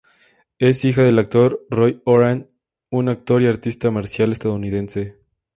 [0.57, 2.49] Es hija del actor Roy Horan,
[2.89, 5.19] un actor y artista marcial estadounidense.